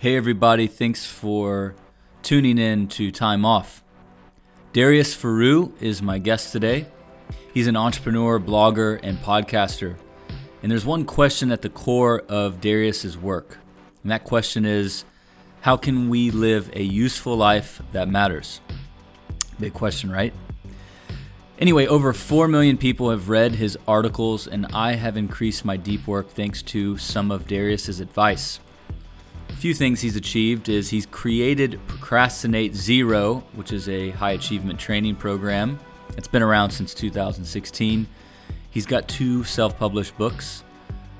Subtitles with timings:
[0.00, 1.74] Hey, everybody, thanks for
[2.22, 3.82] tuning in to Time Off.
[4.72, 6.86] Darius Foroux is my guest today.
[7.52, 9.96] He's an entrepreneur, blogger, and podcaster.
[10.62, 13.58] And there's one question at the core of Darius's work.
[14.04, 15.04] And that question is
[15.62, 18.60] how can we live a useful life that matters?
[19.58, 20.32] Big question, right?
[21.58, 26.06] Anyway, over 4 million people have read his articles, and I have increased my deep
[26.06, 28.60] work thanks to some of Darius's advice.
[29.58, 35.16] Few things he's achieved is he's created Procrastinate Zero, which is a high achievement training
[35.16, 35.80] program.
[36.16, 38.06] It's been around since 2016.
[38.70, 40.62] He's got two self published books.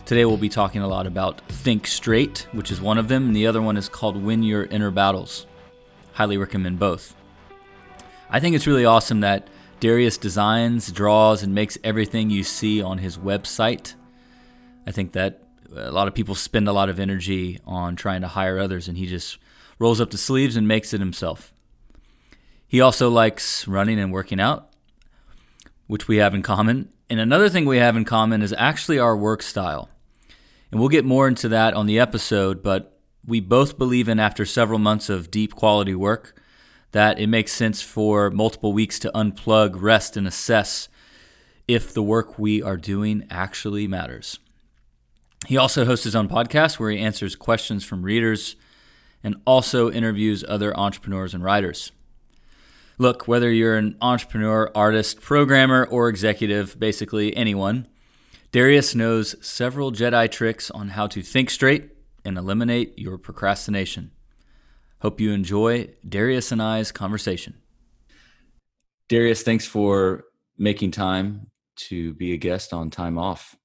[0.04, 3.34] Today we'll be talking a lot about Think Straight, which is one of them, and
[3.34, 5.44] the other one is called Win Your Inner Battles.
[6.12, 7.16] Highly recommend both.
[8.30, 9.48] I think it's really awesome that
[9.80, 13.94] Darius designs, draws, and makes everything you see on his website.
[14.86, 15.42] I think that
[15.74, 18.96] a lot of people spend a lot of energy on trying to hire others, and
[18.96, 19.38] he just
[19.78, 21.52] rolls up the sleeves and makes it himself.
[22.66, 24.70] He also likes running and working out,
[25.86, 26.92] which we have in common.
[27.08, 29.88] And another thing we have in common is actually our work style.
[30.70, 34.44] And we'll get more into that on the episode, but we both believe in after
[34.44, 36.38] several months of deep quality work
[36.92, 40.88] that it makes sense for multiple weeks to unplug, rest, and assess
[41.66, 44.38] if the work we are doing actually matters.
[45.48, 48.54] He also hosts his own podcast where he answers questions from readers
[49.24, 51.90] and also interviews other entrepreneurs and writers.
[52.98, 57.88] Look, whether you're an entrepreneur, artist, programmer, or executive, basically anyone,
[58.52, 61.92] Darius knows several Jedi tricks on how to think straight
[62.26, 64.10] and eliminate your procrastination.
[65.00, 67.54] Hope you enjoy Darius and I's conversation.
[69.08, 70.24] Darius, thanks for
[70.58, 73.56] making time to be a guest on Time Off.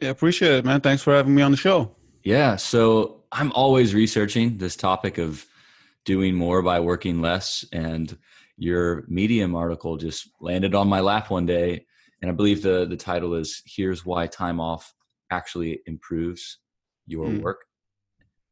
[0.00, 0.80] Yeah, appreciate it, man.
[0.80, 1.94] Thanks for having me on the show.
[2.22, 5.46] Yeah, so I'm always researching this topic of
[6.04, 7.64] doing more by working less.
[7.72, 8.16] And
[8.56, 11.86] your Medium article just landed on my lap one day.
[12.22, 14.94] And I believe the, the title is Here's Why Time Off
[15.30, 16.58] Actually Improves
[17.06, 17.42] Your mm.
[17.42, 17.64] Work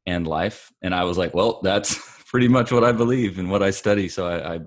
[0.07, 0.71] and life.
[0.83, 4.09] And I was like, well, that's pretty much what I believe and what I study.
[4.09, 4.61] So I, I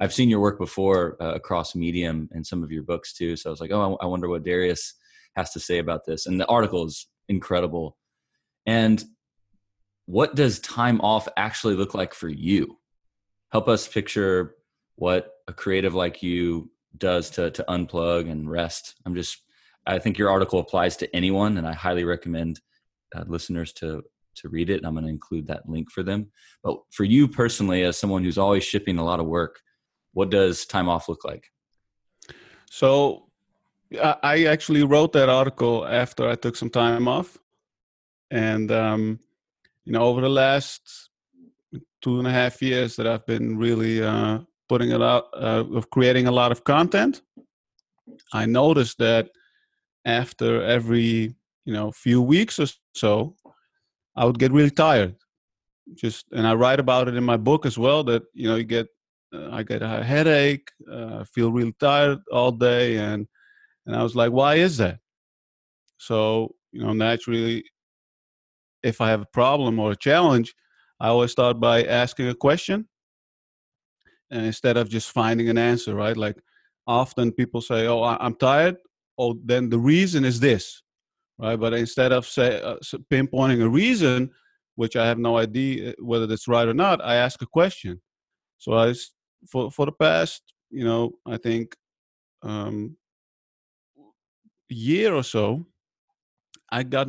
[0.00, 3.36] have seen your work before uh, across Medium and some of your books too.
[3.36, 4.94] So I was like, oh, I, wonder what Darius
[5.36, 6.26] has to say about this.
[6.26, 7.96] And the article is incredible.
[8.66, 9.04] And
[10.06, 12.78] what does time off actually look like for you?
[13.52, 14.56] Help us picture
[14.96, 18.94] what a creative like you does to to unplug and rest.
[19.04, 19.42] I'm just
[19.86, 22.60] I think your article applies to anyone, and I highly recommend
[23.14, 24.02] uh, listeners to
[24.36, 24.78] to read it.
[24.78, 26.30] And I'm going to include that link for them.
[26.62, 29.60] But for you personally, as someone who's always shipping a lot of work,
[30.12, 31.44] what does time off look like?
[32.70, 33.25] So
[34.22, 37.38] I actually wrote that article after I took some time off.
[38.30, 39.20] And, um,
[39.84, 41.10] you know, over the last
[42.02, 45.90] two and a half years that I've been really uh, putting it out, uh, of
[45.90, 47.22] creating a lot of content,
[48.32, 49.30] I noticed that
[50.04, 53.36] after every, you know, few weeks or so,
[54.16, 55.14] I would get really tired.
[55.94, 58.02] Just and I write about it in my book as well.
[58.02, 58.88] That you know you get
[59.32, 63.28] uh, I get a headache, uh, feel really tired all day, and
[63.86, 64.98] and I was like, why is that?
[65.98, 67.64] So you know naturally,
[68.82, 70.54] if I have a problem or a challenge,
[71.00, 72.88] I always start by asking a question,
[74.30, 76.16] and instead of just finding an answer, right?
[76.16, 76.36] Like
[76.86, 78.76] often people say, "Oh, I'm tired."
[79.18, 80.82] Oh, then the reason is this
[81.38, 81.58] right?
[81.58, 82.76] But instead of say uh,
[83.10, 84.30] pinpointing a reason,
[84.74, 88.00] which I have no idea uh, whether that's right or not, I ask a question.
[88.58, 88.94] So I
[89.48, 91.76] for for the past, you know, I think
[92.42, 92.96] um,
[94.68, 95.66] year or so,
[96.70, 97.08] I got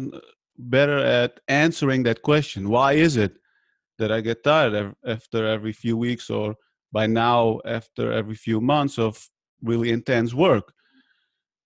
[0.57, 2.69] better at answering that question.
[2.69, 3.38] Why is it
[3.97, 6.56] that I get tired after every few weeks, or
[6.91, 9.29] by now after every few months of
[9.62, 10.73] really intense work?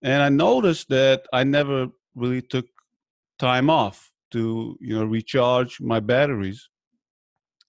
[0.01, 2.65] And I noticed that I never really took
[3.39, 6.69] time off to you know recharge my batteries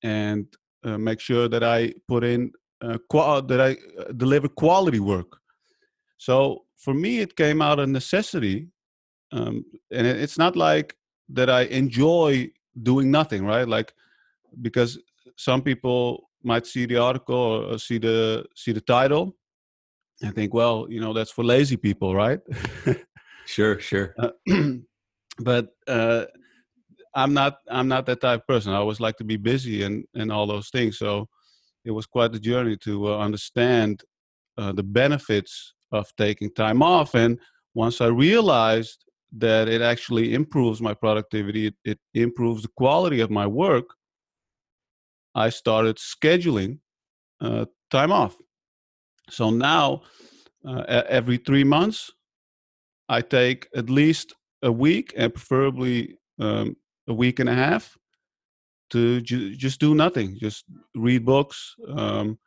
[0.02, 0.47] and
[0.85, 5.38] uh, make sure that I put in uh, qual- that I uh, deliver quality work.
[6.27, 8.69] So for me, it came out of necessity,
[9.33, 10.95] um, and it's not like
[11.31, 13.67] that I enjoy doing nothing, right?
[13.67, 13.93] Like
[14.61, 15.01] because
[15.37, 19.35] some people might see the article or see the see the title
[20.23, 22.41] and think, well, you know, that's for lazy people, right?
[23.45, 24.15] Sure, sure.
[24.17, 24.31] Uh,
[25.41, 26.27] but uh,
[27.13, 27.59] I'm not.
[27.69, 28.73] I'm not that type of person.
[28.73, 30.97] I always like to be busy and and all those things.
[30.97, 31.29] So
[31.85, 34.05] it was quite a journey to uh, understand
[34.57, 37.15] uh, the benefits of taking time off.
[37.15, 37.39] And
[37.75, 39.05] once I realized
[39.39, 43.87] that it actually improves my productivity, it, it improves the quality of my work.
[45.35, 46.79] I started scheduling
[47.41, 48.37] uh, time off.
[49.31, 50.03] So now,
[50.67, 52.11] uh, every three months,
[53.09, 56.77] I take at least a week and preferably um,
[57.09, 57.97] a week and a half
[58.91, 60.65] to ju- just do nothing, just
[60.95, 62.38] read books, um,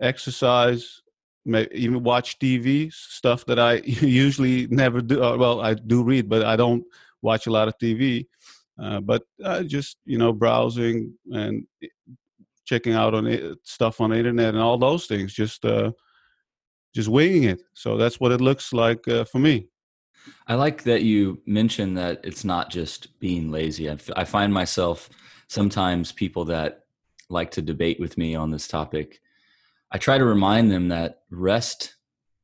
[0.00, 1.00] exercise,
[1.46, 5.22] even watch TV, stuff that I usually never do.
[5.22, 6.84] Uh, well, I do read, but I don't
[7.22, 8.26] watch a lot of TV.
[8.80, 11.66] Uh, but uh, just you know, browsing and
[12.64, 15.32] checking out on it, stuff on the internet and all those things.
[15.32, 15.92] Just uh,
[16.94, 17.62] just winging it.
[17.74, 19.68] So that's what it looks like uh, for me.
[20.46, 23.88] I like that you mentioned that it's not just being lazy.
[23.88, 25.08] I, f- I find myself
[25.48, 26.84] sometimes people that
[27.28, 29.20] like to debate with me on this topic.
[29.92, 31.94] I try to remind them that rest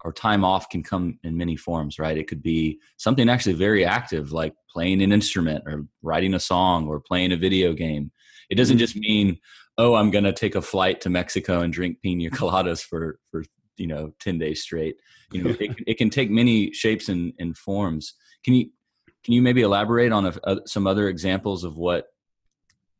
[0.04, 2.16] or time off can come in many forms, right?
[2.16, 6.88] It could be something actually very active, like playing an instrument or writing a song
[6.88, 8.10] or playing a video game.
[8.50, 9.38] It doesn't just mean,
[9.78, 13.44] oh, I'm going to take a flight to Mexico and drink pina coladas for, for
[13.76, 14.96] you know 10 days straight
[15.32, 18.14] you know it, it can take many shapes and, and forms
[18.44, 18.70] can you
[19.24, 22.06] can you maybe elaborate on a, a, some other examples of what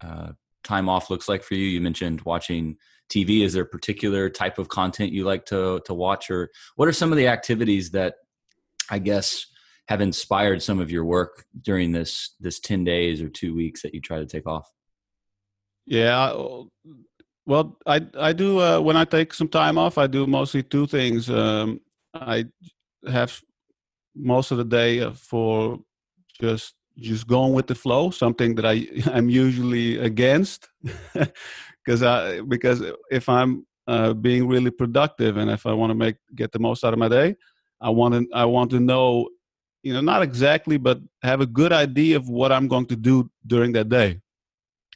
[0.01, 0.33] uh,
[0.65, 2.77] time off looks like for you you mentioned watching
[3.13, 6.89] tv is there a particular type of content you like to to watch or what
[6.89, 8.15] are some of the activities that
[8.91, 9.47] i guess
[9.89, 13.95] have inspired some of your work during this this 10 days or two weeks that
[13.95, 14.71] you try to take off
[15.87, 16.33] yeah
[17.47, 19.99] well, I I do uh, when I take some time off.
[19.99, 21.29] I do mostly two things.
[21.29, 21.81] Um,
[22.15, 22.47] I
[23.11, 23.41] have
[24.15, 25.81] most of the day uh, for
[26.41, 28.11] just just going with the flow.
[28.11, 30.69] Something that I I'm usually against,
[31.85, 36.17] because I because if I'm uh, being really productive and if I want to make
[36.35, 37.37] get the most out of my day,
[37.81, 39.29] I want to I want to know,
[39.83, 43.31] you know, not exactly, but have a good idea of what I'm going to do
[43.47, 44.21] during that day.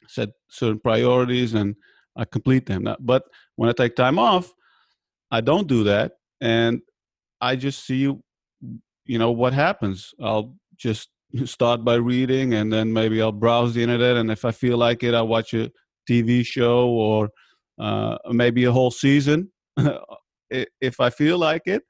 [0.07, 1.75] Set certain priorities and
[2.15, 2.87] I complete them.
[2.99, 3.23] But
[3.55, 4.53] when I take time off,
[5.29, 6.81] I don't do that, and
[7.41, 10.13] I just see, you know, what happens.
[10.21, 11.09] I'll just
[11.45, 15.03] start by reading, and then maybe I'll browse the internet, and if I feel like
[15.03, 15.69] it, I'll watch a
[16.09, 17.29] TV show or
[17.79, 19.51] uh, maybe a whole season
[20.49, 21.83] if I feel like it.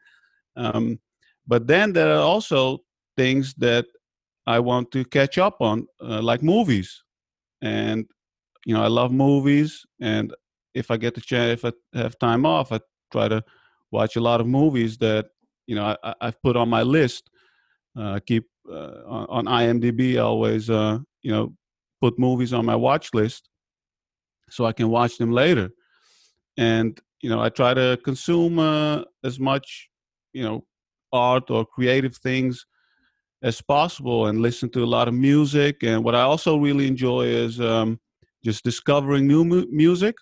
[0.55, 0.99] Um,
[1.47, 2.79] but then there are also
[3.15, 3.85] things that
[4.45, 7.03] I want to catch up on, uh, like movies.
[7.61, 8.05] And
[8.65, 10.33] you know, I love movies, and
[10.73, 12.81] if I get the chance, if I have time off, I
[13.11, 13.41] try to
[13.91, 15.27] watch a lot of movies that
[15.67, 17.29] you know I, have put on my list.
[17.97, 20.17] Uh, keep uh, on, IMDb.
[20.17, 21.53] I always uh, you know
[22.01, 23.49] put movies on my watch list
[24.49, 25.69] so I can watch them later.
[26.57, 29.89] And you know, I try to consume uh, as much
[30.33, 30.65] you know
[31.11, 32.65] art or creative things
[33.43, 35.83] as possible and listen to a lot of music.
[35.83, 37.99] And what I also really enjoy is um,
[38.43, 40.15] just discovering new mu- music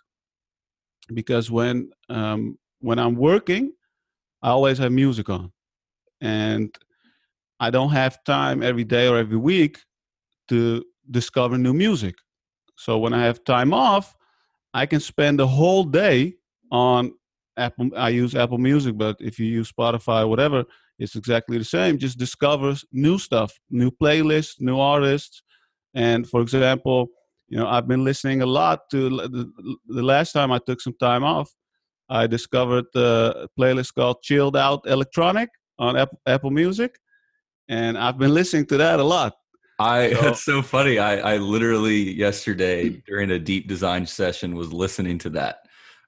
[1.13, 3.73] because when um, when I'm working,
[4.41, 5.51] I always have music on,
[6.21, 6.75] and
[7.59, 9.79] I don't have time every day or every week
[10.49, 12.15] to discover new music.
[12.75, 14.15] So when I have time off,
[14.73, 16.35] I can spend the whole day
[16.71, 17.13] on
[17.57, 17.89] Apple.
[17.95, 20.65] I use Apple Music, but if you use Spotify, whatever,
[20.99, 21.97] it's exactly the same.
[21.97, 25.41] Just discover new stuff, new playlists, new artists,
[25.95, 27.07] and for example
[27.47, 29.51] you know i've been listening a lot to the,
[29.87, 31.51] the last time i took some time off
[32.09, 35.95] i discovered a playlist called chilled out electronic on
[36.27, 36.99] apple music
[37.69, 39.33] and i've been listening to that a lot
[39.77, 40.99] I so, that's so funny.
[40.99, 45.59] I, I literally yesterday during a deep design session was listening to that.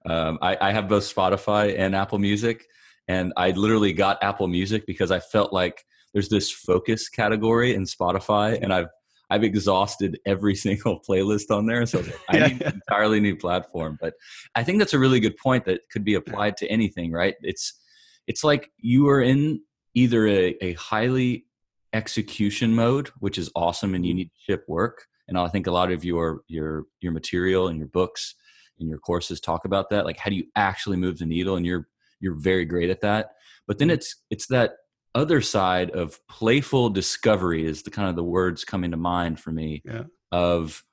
[0.06, 2.66] Um, I, I have both Spotify and Apple Music,
[3.08, 5.84] and I literally got Apple Music because I felt like
[6.14, 8.88] there's this focus category in Spotify, and I've
[9.30, 11.86] I've exhausted every single playlist on there.
[11.86, 13.98] So I yeah, need an entirely new platform.
[14.00, 14.14] But
[14.56, 17.36] I think that's a really good point that could be applied to anything, right?
[17.42, 17.80] It's
[18.28, 19.62] it's like you are in
[19.94, 21.47] either a, a highly
[21.94, 25.06] execution mode, which is awesome and you need to ship work.
[25.28, 28.36] And I think a lot of your your your material and your books
[28.80, 30.06] and your courses talk about that.
[30.06, 31.56] Like how do you actually move the needle?
[31.56, 31.88] And you're
[32.20, 33.32] you're very great at that.
[33.68, 33.96] But then mm-hmm.
[33.96, 34.78] it's it's that
[35.16, 39.52] other side of playful discovery is the kind of the words coming to mind for
[39.52, 40.04] me yeah.
[40.32, 40.84] of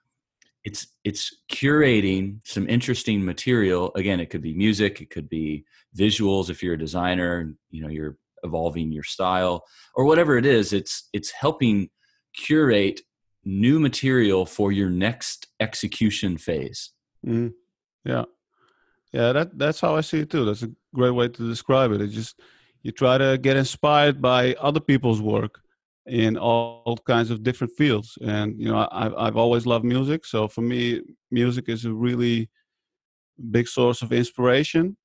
[0.64, 5.64] it's it's curating some interesting material again it could be music it could be
[5.96, 10.72] visuals if you're a designer you know you're evolving your style or whatever it is
[10.72, 11.88] it's it's helping
[12.34, 13.00] curate
[13.44, 16.90] new material for your next execution phase.
[17.26, 17.52] Mm,
[18.04, 18.24] yeah.
[19.12, 20.44] Yeah that that's how i see it too.
[20.44, 22.00] That's a great way to describe it.
[22.00, 22.40] It just
[22.82, 25.60] you try to get inspired by other people's work
[26.06, 28.18] in all kinds of different fields.
[28.22, 30.24] And you know I, i've always loved music.
[30.26, 32.50] So for me music is a really
[33.50, 34.96] big source of inspiration,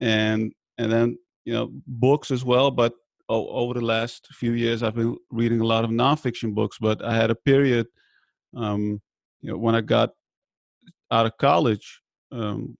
[0.00, 2.70] and and then you know books as well.
[2.70, 2.94] But
[3.28, 6.78] over the last few years, I've been reading a lot of nonfiction books.
[6.80, 7.86] But I had a period,
[8.56, 9.00] um,
[9.40, 10.10] you know, when I got
[11.10, 12.76] out of college um,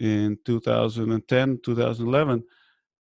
[0.00, 2.42] in 2010, 2011,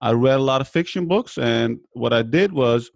[0.01, 2.89] I read a lot of fiction books, and what I did was,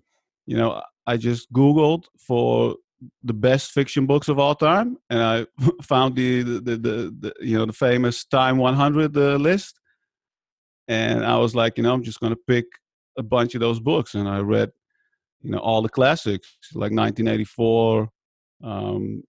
[0.48, 2.75] you know, I just Googled for
[3.24, 5.45] the best fiction books of all time, and I
[5.81, 9.79] found the the, the, the, the you know the famous Time 100 uh, list,
[10.88, 12.65] and I was like, you know, I'm just to pick
[13.18, 14.72] a bunch of those books, and I read,
[15.42, 18.10] you know, all the classics like 1984,
[18.63, 19.24] um,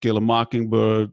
[0.00, 1.12] Kill a Mockingbird,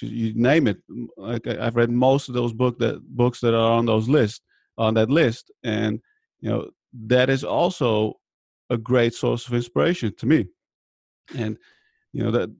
[0.00, 0.78] you name it.
[1.16, 4.40] Like I've read most of those book that books that are on those lists
[4.78, 6.00] on that list, and
[6.40, 6.70] you know
[7.06, 8.18] that is also
[8.70, 10.46] a great source of inspiration to me.
[11.36, 11.58] And
[12.12, 12.50] you know that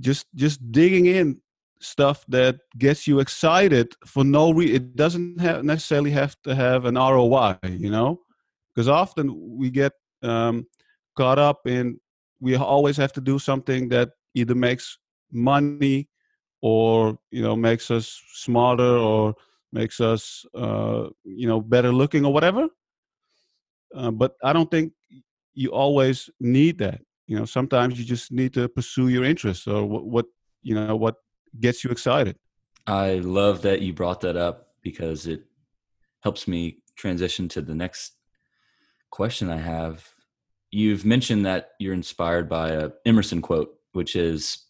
[0.00, 1.40] just just digging in
[1.80, 4.76] stuff that gets you excited for no reason.
[4.76, 8.20] It doesn't have necessarily have to have an ROI, you know,
[8.74, 10.66] because often we get um,
[11.16, 12.00] caught up in
[12.40, 14.98] we always have to do something that either makes
[15.32, 16.08] money
[16.60, 19.34] or you know makes us smarter or
[19.72, 22.68] makes us uh, you know better looking or whatever
[23.94, 24.92] uh, but i don't think
[25.54, 29.84] you always need that you know sometimes you just need to pursue your interests or
[29.84, 30.26] what, what
[30.62, 31.16] you know what
[31.60, 32.36] gets you excited.
[32.86, 35.44] I love that you brought that up because it
[36.22, 38.12] helps me transition to the next
[39.10, 40.08] question i have.
[40.70, 44.64] You've mentioned that you're inspired by a emerson quote which is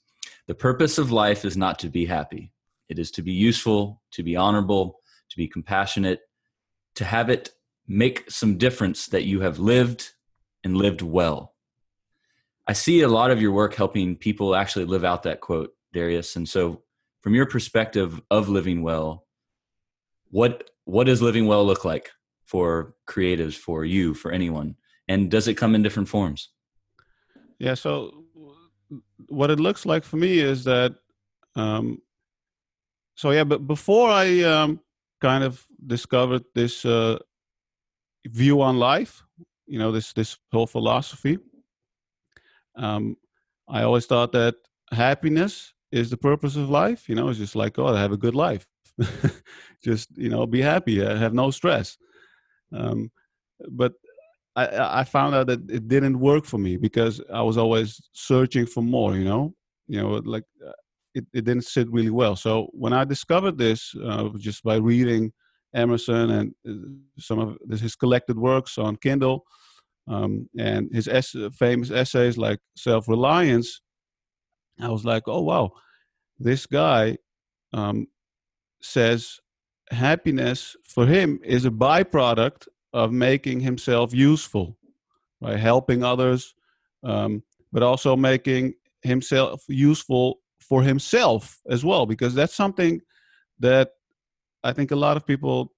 [0.47, 2.53] the purpose of life is not to be happy.
[2.89, 5.01] It is to be useful, to be honorable,
[5.31, 6.21] to be compassionate,
[6.97, 7.51] to have it
[7.89, 10.13] make some difference that you have lived
[10.63, 11.55] and lived well.
[12.67, 16.37] I see a lot of your work helping people actually live out that quote, Darius.
[16.37, 16.83] And so,
[17.23, 19.27] from your perspective of living well,
[20.31, 22.11] what what does living well look like
[22.45, 24.77] for creatives, for you, for anyone?
[25.09, 26.51] And does it come in different forms?
[27.59, 27.75] Yeah.
[27.75, 28.25] So,
[29.29, 30.97] what it looks like for me is that
[31.57, 32.03] um,
[33.15, 34.81] so yeah, but before I um,
[35.21, 37.19] kind of discovered this uh,
[38.27, 39.23] view on life,
[39.67, 41.39] you know, this this whole philosophy,
[42.77, 43.17] um,
[43.69, 44.57] I always thought that
[44.91, 47.09] happiness is the purpose of life.
[47.09, 48.67] You know, it's just like, oh, I have a good life.
[49.85, 51.97] just you know, be happy, have no stress.
[52.73, 53.11] Um,
[53.71, 53.93] but
[54.57, 58.67] I, I found out that it didn't work for me because I was always searching
[58.67, 59.15] for more.
[59.17, 59.55] You know,
[59.87, 60.73] you know, like uh,
[61.15, 62.35] it, it didn't sit really well.
[62.35, 65.33] So when I discovered this, uh, just by reading
[65.75, 69.45] Emerson and uh, some of his collected works on Kindle,
[70.09, 71.09] um, and his
[71.55, 73.81] famous essays like Self Reliance,
[74.81, 75.73] I was like, oh wow,
[76.39, 77.19] this guy
[77.73, 78.09] um,
[78.81, 79.41] says
[79.91, 84.77] happiness for him is a byproduct of making himself useful,
[85.41, 86.55] by helping others,
[87.03, 92.99] um, but also making himself useful for himself as well because that's something
[93.59, 93.91] that
[94.63, 95.71] i think a lot of people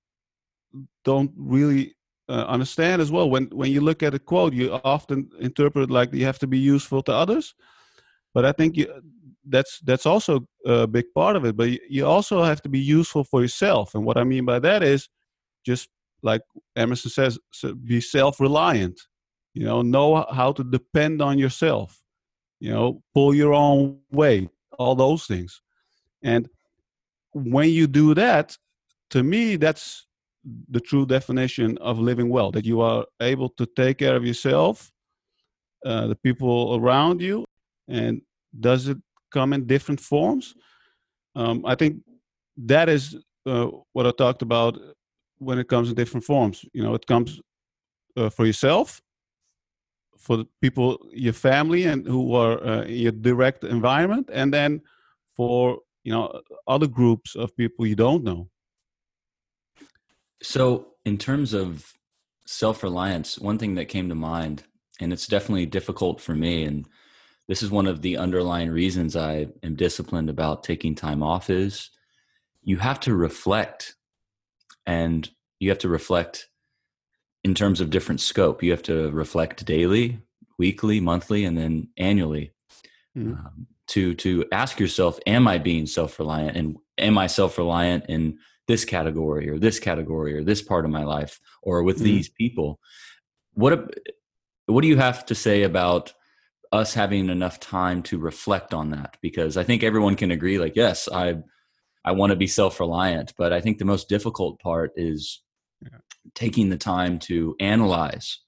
[1.05, 1.97] don't really
[2.29, 3.31] uh, understand as well.
[3.31, 6.59] When when you look at a quote you often interpret like you have to be
[6.59, 7.55] useful to others
[8.37, 8.87] but i think you,
[9.49, 10.33] that's that's also
[10.67, 14.05] a big part of it but you also have to be useful for yourself and
[14.05, 15.09] what i mean by that is
[15.65, 15.89] just
[16.23, 16.43] like
[16.77, 17.39] emerson says
[17.85, 19.01] be self-reliant
[19.55, 22.03] you know know how to depend on yourself
[22.61, 25.61] you know pull your own weight all those things.
[26.23, 26.49] And
[27.33, 28.57] when you do that,
[29.11, 30.07] to me, that's
[30.71, 34.93] the true definition of living well that you are able to take care of yourself,
[35.85, 37.45] uh, the people around you,
[37.89, 38.23] and
[38.61, 38.99] does it
[39.31, 40.55] come in different forms?
[41.35, 42.03] Um, I think
[42.57, 44.79] that is uh, what I talked about
[45.39, 46.65] when it comes in different forms.
[46.73, 47.41] You know, it comes
[48.17, 49.03] uh, for yourself,
[50.19, 54.81] for the people, your family, and who are uh, in your direct environment, and then
[55.37, 58.49] for you know other groups of people you don't know.
[60.43, 61.93] So, in terms of
[62.47, 64.65] self-reliance, one thing that came to mind,
[65.01, 66.87] and it's definitely difficult for me, and
[67.49, 71.91] this is one of the underlying reasons I am disciplined about taking time off is
[72.63, 73.95] you have to reflect
[74.85, 75.29] and
[75.61, 76.49] you have to reflect
[77.45, 78.63] in terms of different scope.
[78.63, 80.21] You have to reflect daily,
[80.59, 82.53] weekly, monthly, and then annually
[83.17, 83.35] mm-hmm.
[83.35, 86.57] um, to to ask yourself: Am I being self reliant?
[86.57, 90.91] And am I self reliant in this category or this category or this part of
[90.91, 92.07] my life or with mm-hmm.
[92.07, 92.81] these people?
[93.55, 93.95] What
[94.67, 96.13] what do you have to say about
[96.73, 99.17] us having enough time to reflect on that?
[99.23, 100.59] Because I think everyone can agree.
[100.59, 101.37] Like, yes, I
[102.05, 103.35] I want to be self reliant.
[103.37, 105.43] But I think the most difficult part is
[105.83, 105.99] yeah.
[106.35, 108.39] taking the time to analyze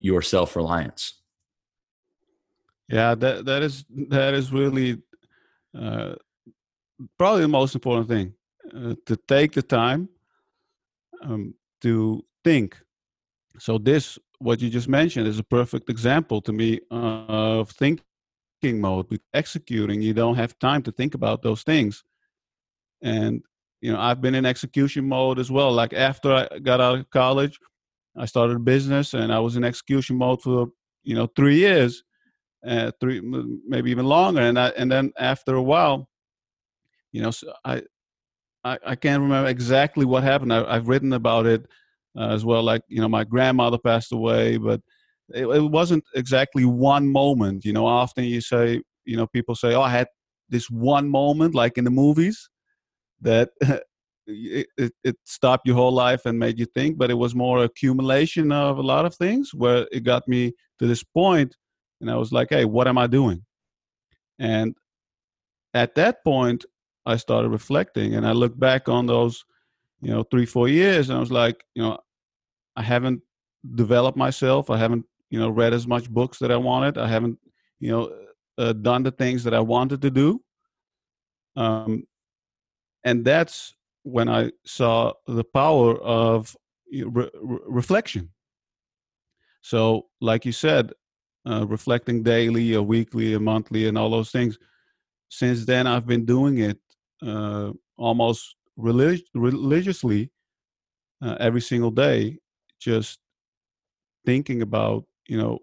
[0.00, 1.20] your self reliance.
[2.88, 4.98] Yeah, that that is that is really
[5.78, 6.14] uh,
[7.18, 8.34] probably the most important thing
[8.74, 10.08] uh, to take the time
[11.22, 12.76] um, to think.
[13.58, 18.02] So this, what you just mentioned, is a perfect example to me of thinking
[18.64, 19.20] mode.
[19.32, 22.04] Executing, you don't have time to think about those things,
[23.02, 23.42] and
[23.80, 25.72] you know I've been in execution mode as well.
[25.72, 27.58] Like after I got out of college,
[28.16, 30.68] I started a business, and I was in execution mode for
[31.02, 32.04] you know three years,
[32.66, 36.08] uh, three maybe even longer, and I, and then after a while,
[37.12, 37.82] you know, so I
[38.64, 40.52] I, I can't remember exactly what happened.
[40.52, 41.66] I, have written about it
[42.16, 42.62] uh, as well.
[42.62, 44.80] Like you know, my grandmother passed away, but
[45.30, 47.64] it, it, wasn't exactly one moment.
[47.64, 50.08] You know, often you say, you know, people say, "Oh, I had
[50.48, 52.48] this one moment," like in the movies,
[53.20, 53.50] that
[54.26, 56.98] it, it, it stopped your whole life and made you think.
[56.98, 60.86] But it was more accumulation of a lot of things where it got me to
[60.86, 61.56] this point,
[62.00, 63.44] and I was like, "Hey, what am I doing?"
[64.38, 64.74] And
[65.74, 66.64] at that point,
[67.06, 69.44] I started reflecting and I looked back on those,
[70.04, 71.98] you know, three, four years and I was like, you know,
[72.76, 73.22] I haven't
[73.74, 74.70] developed myself.
[74.70, 76.98] I haven't, you know, read as much books that I wanted.
[76.98, 77.38] I haven't,
[77.80, 78.12] you know,
[78.58, 80.42] uh, done the things that I wanted to do.
[81.56, 82.06] Um,
[83.04, 86.54] and that's when I saw the power of
[86.92, 88.30] re- re- reflection.
[89.62, 90.92] So, like you said,
[91.48, 94.58] uh, reflecting daily, or weekly, or monthly, and all those things.
[95.30, 96.78] Since then, I've been doing it
[97.22, 100.30] uh, almost relig- religiously
[101.22, 102.38] uh, every single day,
[102.80, 103.18] just
[104.26, 105.58] thinking about you know,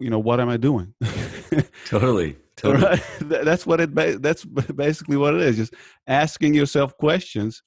[0.00, 0.92] you know, what am I doing?
[1.86, 2.84] totally, totally.
[2.84, 3.02] Right?
[3.20, 3.94] That's what it.
[3.94, 5.56] Ba- that's basically what it is.
[5.56, 5.74] Just
[6.06, 7.62] asking yourself questions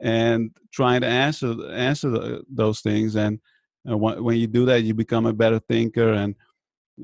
[0.00, 3.16] and trying to answer answer the, those things.
[3.16, 3.40] And
[3.88, 6.12] uh, when, when you do that, you become a better thinker.
[6.12, 6.34] And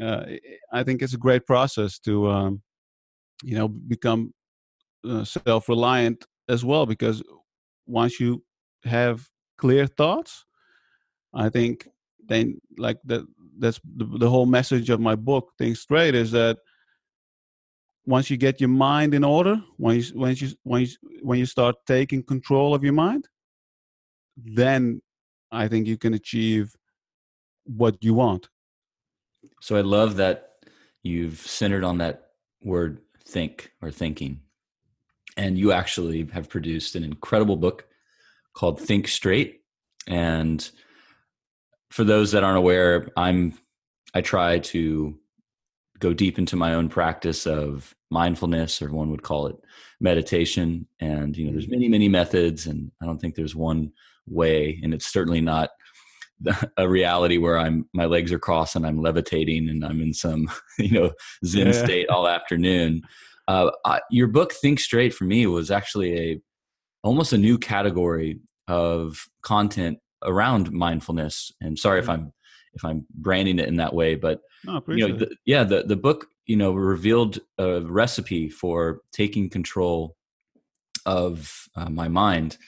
[0.03, 0.25] uh,
[0.73, 2.63] I think it's a great process to, um,
[3.43, 4.33] you know, become
[5.09, 7.23] uh, self-reliant as well because
[7.87, 8.43] once you
[8.85, 10.45] have clear thoughts
[11.35, 11.89] i think
[12.29, 13.27] then like that
[13.59, 16.59] that's the, the whole message of my book think straight is that
[18.07, 20.89] once you get your mind in order when you when you when you
[21.23, 23.29] when you start taking control of your mind
[24.37, 25.01] then
[25.51, 26.75] i think you can achieve
[27.69, 28.49] what you want.
[29.61, 30.53] So i love that
[31.03, 32.31] you've centered on that
[32.63, 34.41] word think or thinking
[35.39, 37.87] and you actually have produced an incredible book
[38.53, 39.63] called Think Straight.
[40.09, 40.69] And
[41.91, 43.55] for those that aren't aware, I'm
[44.15, 45.17] I try to
[46.01, 49.57] go deep into my own practice of mindfulness or one would call it
[50.01, 51.73] meditation and you know there's mm-hmm.
[51.73, 53.93] many many methods and i don't think there's one
[54.27, 55.71] way and it's certainly not
[56.77, 60.49] a reality where i'm my legs are crossed and i'm levitating and i'm in some
[60.79, 61.11] you know
[61.45, 61.73] zen yeah.
[61.73, 63.03] state all afternoon
[63.49, 66.41] uh, I, your book think straight for me was actually a
[67.03, 71.51] almost a new category of content around mindfulness.
[71.61, 72.33] And sorry if i'm
[72.75, 75.97] if i'm branding it in that way but no, you know the, yeah the, the
[75.97, 80.17] book you know revealed a recipe for taking control
[81.07, 82.59] of uh, my mind.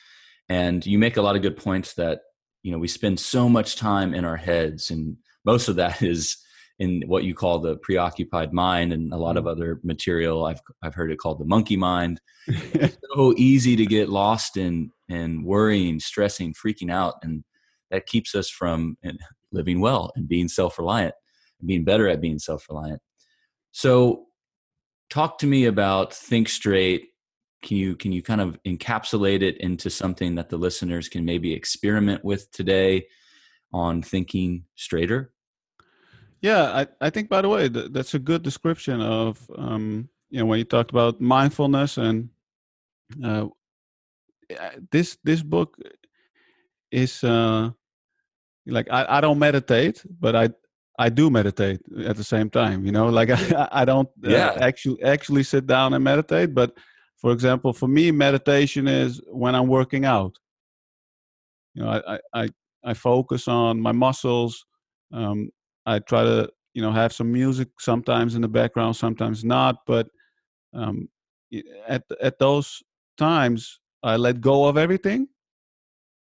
[0.49, 2.23] And you make a lot of good points that
[2.63, 6.39] you know we spend so much time in our heads and most of that is
[6.81, 9.51] in what you call the preoccupied mind and a lot of mm.
[9.51, 10.47] other material.
[10.47, 12.21] I've i've heard it called the monkey mind.
[12.49, 17.45] It's so easy to get lost in in worrying stressing freaking out and
[17.91, 18.97] that keeps us from
[19.53, 21.15] living well and being self-reliant
[21.61, 23.01] and being better at being self-reliant.
[23.73, 24.27] So
[25.11, 27.09] talk to me about think straight.
[27.63, 31.53] Can you can you kind of encapsulate it into something that the listeners can maybe
[31.53, 33.07] experiment with today
[33.73, 35.33] on thinking straighter
[36.41, 36.65] yeah,
[37.01, 40.47] I, I think by the way th- that's a good description of um, you know
[40.47, 42.31] when you talked about mindfulness and
[43.23, 43.47] uh,
[44.91, 45.77] this this book
[46.91, 47.71] is uh,
[48.67, 50.51] like I, I don't meditate, but I
[50.99, 52.85] I do meditate at the same time.
[52.85, 54.57] You know, like I, I don't uh, yeah.
[54.61, 56.77] actually actually sit down and meditate, but
[57.17, 60.39] for example, for me, meditation is when I'm working out.
[61.75, 62.49] You know, I I
[62.85, 64.65] I focus on my muscles.
[65.13, 65.51] Um,
[65.87, 69.77] I try to you know have some music sometimes in the background, sometimes not.
[69.87, 70.09] But
[70.75, 71.09] um,
[71.87, 72.83] at at those
[73.19, 75.29] times, I let go of everything,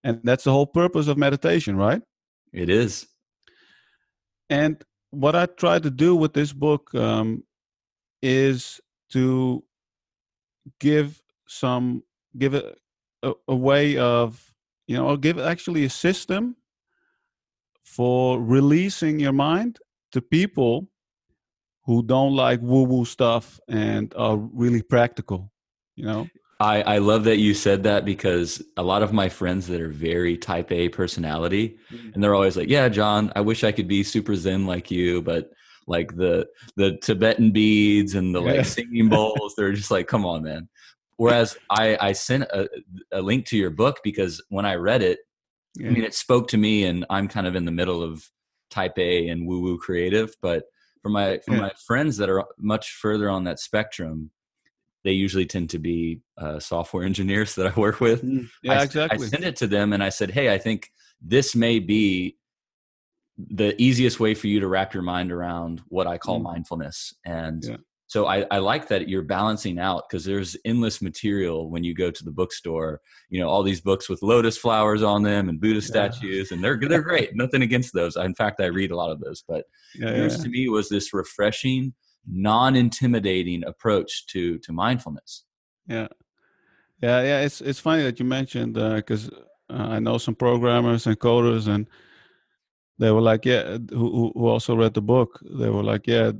[0.02, 2.02] and that's the whole purpose of meditation, right?
[2.52, 3.06] It is.
[4.50, 7.44] And what I try to do with this book um,
[8.22, 8.80] is
[9.10, 9.64] to
[10.80, 12.02] give some
[12.38, 12.78] give it
[13.22, 14.54] a, a way of
[14.86, 16.56] you know, or give actually a system
[17.84, 19.78] for releasing your mind
[20.12, 20.88] to people
[21.84, 25.52] who don't like woo woo stuff and are really practical,
[25.94, 26.26] you know?
[26.60, 29.90] I, I love that you said that because a lot of my friends that are
[29.90, 32.10] very type A personality, mm-hmm.
[32.14, 35.20] and they're always like, "Yeah, John, I wish I could be super zen like you,
[35.20, 35.50] but
[35.86, 38.52] like the the Tibetan beads and the yeah.
[38.52, 40.68] like singing bowls, they're just like, come on, man."
[41.16, 42.68] Whereas I I sent a,
[43.12, 45.18] a link to your book because when I read it,
[45.76, 45.88] yeah.
[45.88, 48.28] I mean, it spoke to me, and I'm kind of in the middle of
[48.70, 50.64] type A and woo woo creative, but
[51.02, 51.60] for my for yeah.
[51.60, 54.30] my friends that are much further on that spectrum
[55.04, 58.22] they usually tend to be uh, software engineers that I work with.
[58.22, 59.26] Mm, yeah, I, exactly.
[59.26, 62.36] I sent it to them and I said, "Hey, I think this may be
[63.36, 66.44] the easiest way for you to wrap your mind around what I call mm.
[66.44, 67.76] mindfulness." And yeah.
[68.14, 72.12] So I, I, like that you're balancing out because there's endless material when you go
[72.12, 73.00] to the bookstore.
[73.28, 75.80] You know, all these books with lotus flowers on them and Buddha yeah.
[75.80, 77.34] statues, and they're they're great.
[77.34, 78.14] Nothing against those.
[78.14, 79.42] In fact, I read a lot of those.
[79.48, 79.64] But
[79.96, 81.92] yeah, yours to me was this refreshing
[82.24, 85.44] non-intimidating approach to to mindfulness
[85.86, 86.08] yeah
[87.02, 91.06] yeah yeah it's it's funny that you mentioned because uh, uh, i know some programmers
[91.06, 91.86] and coders and
[92.98, 96.32] they were like yeah who, who also read the book they were like yeah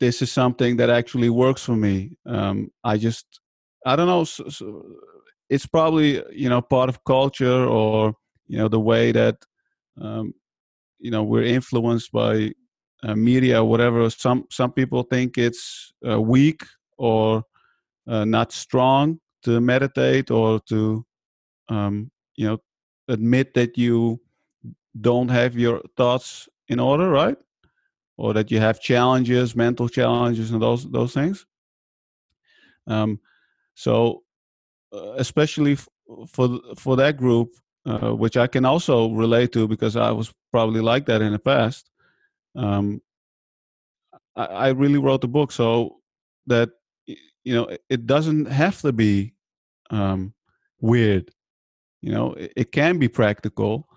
[0.00, 3.40] this is something that actually works for me um, i just
[3.86, 4.82] i don't know so, so
[5.48, 8.14] it's probably you know part of culture or
[8.46, 9.36] you know the way that
[10.00, 10.34] um,
[10.98, 12.52] you know we're influenced by
[13.02, 14.08] uh, media, whatever.
[14.10, 16.62] Some some people think it's uh, weak
[16.98, 17.42] or
[18.06, 21.04] uh, not strong to meditate or to
[21.68, 22.58] um, you know
[23.08, 24.20] admit that you
[25.00, 27.36] don't have your thoughts in order, right?
[28.18, 31.44] Or that you have challenges, mental challenges, and those those things.
[32.86, 33.20] Um,
[33.74, 34.22] so,
[34.92, 35.88] uh, especially f-
[36.28, 37.50] for for that group,
[37.84, 41.38] uh, which I can also relate to because I was probably like that in the
[41.38, 41.90] past
[42.56, 43.02] um,
[44.34, 45.98] I, I really wrote the book so
[46.46, 46.70] that
[47.06, 49.34] you know it doesn't have to be
[49.90, 50.34] um,
[50.80, 51.30] weird.
[52.02, 53.88] You know, it, it can be practical,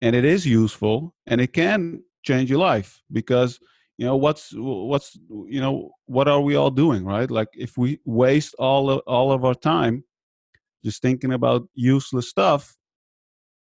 [0.00, 3.50] and it is useful, and it can change your life because
[3.98, 4.44] you know what's
[4.90, 5.08] what's
[5.54, 9.32] you know what are we all doing right like if we waste all of, all
[9.32, 10.04] of our time
[10.84, 12.76] just thinking about useless stuff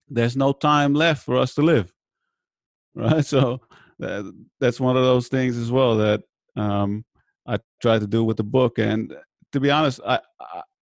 [0.07, 1.91] there's no time left for us to live
[2.95, 3.59] right so
[4.01, 6.21] that, that's one of those things as well that
[6.55, 7.05] um,
[7.47, 8.79] I try to do with the book.
[8.79, 9.15] And
[9.53, 10.19] to be honest, I,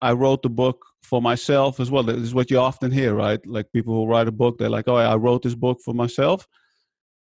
[0.02, 2.04] I wrote the book for myself as well.
[2.04, 3.40] This is what you often hear, right?
[3.46, 6.48] Like people who write a book, they're like, "Oh, I wrote this book for myself,"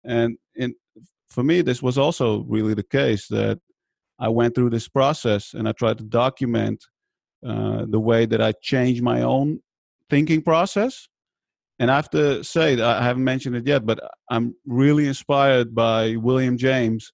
[0.07, 0.73] and in
[1.29, 3.59] for me, this was also really the case that
[4.17, 6.83] I went through this process and I tried to document
[7.45, 9.59] uh, the way that I changed my own
[10.09, 11.07] thinking process
[11.79, 16.15] and I have to say I haven't mentioned it yet, but I'm really inspired by
[16.15, 17.13] William James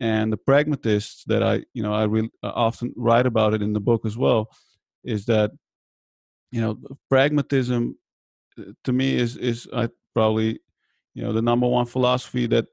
[0.00, 3.80] and the pragmatists that I, you know, I really often write about it in the
[3.80, 4.50] book as well.
[5.04, 5.52] Is that,
[6.50, 6.78] you know,
[7.08, 7.96] pragmatism
[8.58, 10.60] uh, to me is is I probably,
[11.14, 12.66] you know, the number one philosophy that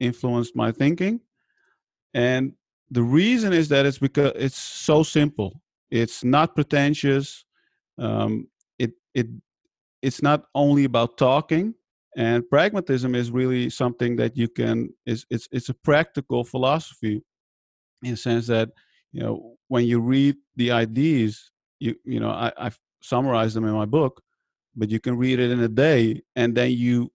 [0.00, 1.20] influenced my thinking,
[2.14, 2.52] and
[2.90, 5.60] the reason is that it's because it's so simple.
[5.90, 7.44] It's not pretentious.
[7.98, 9.28] Um, it it
[10.02, 11.74] it's not only about talking
[12.16, 17.22] and pragmatism is really something that you can is it's it's a practical philosophy
[18.02, 18.70] in the sense that
[19.12, 23.72] you know when you read the ideas you you know I, i've summarized them in
[23.72, 24.22] my book
[24.74, 27.12] but you can read it in a day and then you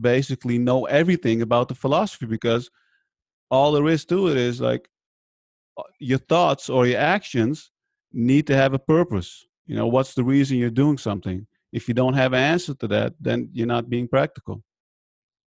[0.00, 2.70] basically know everything about the philosophy because
[3.50, 4.88] all there is to it is like
[5.78, 7.70] uh, your thoughts or your actions
[8.12, 11.94] need to have a purpose you know what's the reason you're doing something if you
[11.94, 14.62] don't have an answer to that, then you're not being practical.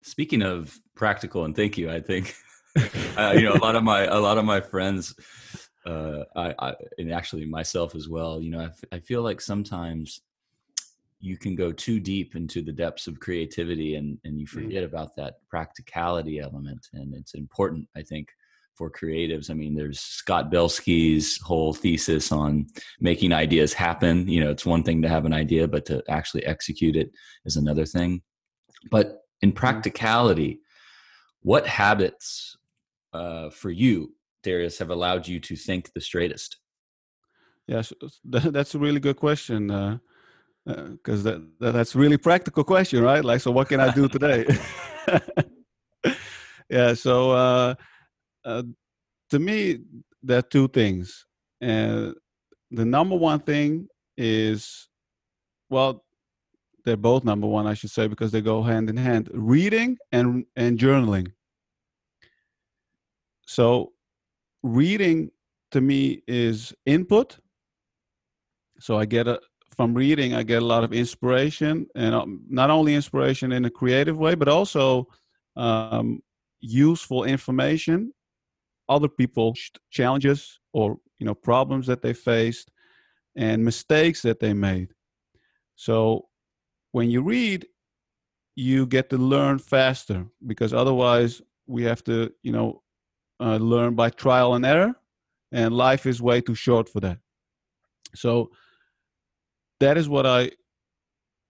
[0.02, 2.34] Speaking of practical, and thank you, I think
[3.16, 5.14] uh, you know a lot of my a lot of my friends,
[5.86, 8.42] uh, I, I and actually myself as well.
[8.42, 10.20] You know, I, f- I feel like sometimes
[11.20, 14.50] you can go too deep into the depths of creativity and and you mm.
[14.50, 14.86] forget mm.
[14.86, 18.28] about that practicality element, and it's important, I think,
[18.74, 19.50] for creatives.
[19.50, 22.66] I mean, there's Scott Belsky's whole thesis on
[23.00, 24.28] making ideas happen.
[24.28, 27.10] You know, it's one thing to have an idea, but to actually execute it
[27.44, 28.22] is another thing.
[28.90, 29.56] But in mm-hmm.
[29.56, 30.60] practicality,
[31.40, 32.56] what habits
[33.12, 36.58] uh, for you, Darius, have allowed you to think the straightest?
[37.66, 37.92] Yes,
[38.24, 39.70] that's a really good question.
[39.70, 39.98] Uh,
[40.66, 43.24] because uh, that, that's really practical question right?
[43.24, 44.46] Like so what can i do today?
[46.68, 47.74] Yeah so uh
[48.44, 48.62] uh,
[49.30, 49.80] to me,
[50.22, 51.26] there are two things.
[51.60, 52.14] And
[52.70, 54.88] the number one thing is
[55.68, 56.04] well
[56.84, 60.44] they're both number one i should say because they go hand in hand reading and
[60.56, 61.32] and journaling.
[63.46, 63.92] So
[64.62, 65.30] reading
[65.72, 67.38] to me is input.
[68.80, 69.40] So i get a
[69.76, 73.70] from reading i get a lot of inspiration and um, not only inspiration in a
[73.70, 75.06] creative way but also
[75.56, 76.20] um,
[76.60, 78.12] useful information
[78.88, 82.70] other people's challenges or you know problems that they faced
[83.36, 84.88] and mistakes that they made.
[85.74, 86.26] So
[86.92, 87.66] when you read
[88.54, 92.82] you get to learn faster because otherwise we have to you know
[93.40, 94.94] uh, learn by trial and error
[95.52, 97.18] and life is way too short for that.
[98.14, 98.50] So
[99.80, 100.50] that is what i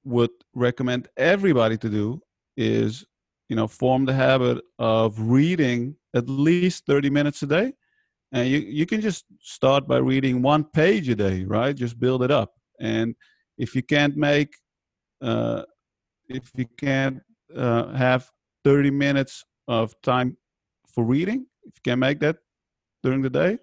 [0.04, 2.20] would recommend everybody to do
[2.56, 3.04] is
[3.48, 7.72] you know form the habit of reading at least 30 minutes a day.
[8.32, 11.74] And you, you can just start by reading one page a day right?
[11.74, 12.54] Just build it up.
[12.80, 13.14] And
[13.58, 14.54] if you can't make
[15.22, 15.62] uh,
[16.28, 17.20] if you can't
[17.56, 18.30] uh, have
[18.64, 20.36] 30 minutes of time
[20.88, 22.36] for reading if you can make that
[23.02, 23.58] during the day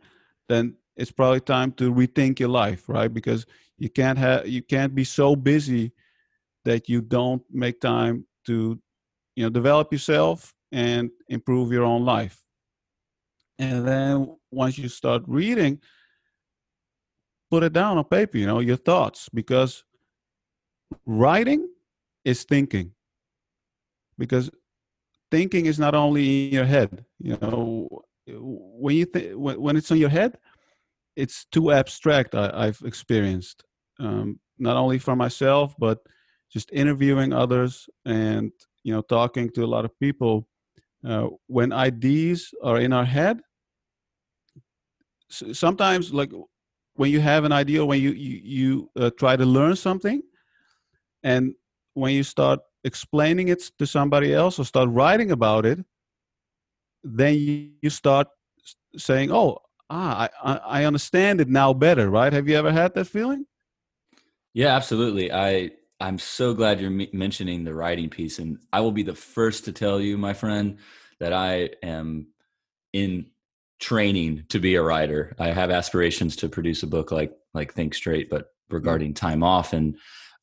[0.50, 3.14] then it's probably time to rethink your life right?
[3.14, 3.46] Because
[3.78, 5.92] you can't have you can't be so busy
[6.66, 8.80] that you don't make time to
[9.36, 12.42] you know develop yourself and improve your own life.
[13.60, 15.80] And then once you start reading
[17.50, 19.84] put it down on paper you know your thoughts because
[21.06, 21.68] writing
[22.26, 22.92] is thinking.
[24.18, 24.50] Because
[25.32, 29.92] thinking is not only in your head you know when you th- when, when it's
[29.92, 30.38] on your head
[31.16, 33.64] it's too abstract I, have experienced
[34.00, 36.00] um, not only for myself but
[36.52, 38.52] just interviewing others and
[38.84, 40.48] you know talking to a lot of people.
[41.06, 43.42] Uh, when ideas are in our head
[45.30, 46.32] sometimes like
[46.96, 50.22] when you have an idea when you you, you uh, try to learn something
[51.24, 51.54] and
[51.94, 55.80] when you start explaining it to somebody else or start writing about it
[57.04, 58.28] then you, you start
[58.96, 59.58] saying oh
[59.94, 63.46] ah I, I understand it now better right have you ever had that feeling
[64.54, 69.04] yeah absolutely i i'm so glad you're mentioning the writing piece and i will be
[69.04, 70.78] the first to tell you my friend
[71.20, 72.28] that i am
[72.94, 73.28] in
[73.80, 77.94] training to be a writer i have aspirations to produce a book like like think
[77.94, 79.96] straight but regarding time off and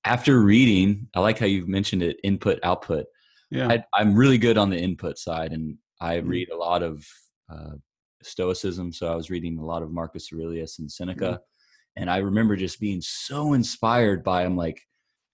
[0.04, 3.06] after reading, I like how you mentioned it input output.
[3.50, 3.82] Yeah.
[3.94, 6.28] I, am really good on the input side, and I mm-hmm.
[6.28, 7.04] read a lot of
[7.52, 7.72] uh,
[8.22, 8.92] Stoicism.
[8.92, 12.02] So I was reading a lot of Marcus Aurelius and Seneca, mm-hmm.
[12.02, 14.44] and I remember just being so inspired by.
[14.44, 14.82] I'm like,